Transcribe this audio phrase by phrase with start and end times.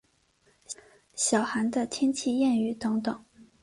[1.13, 3.23] 小寒的天气谚语等等。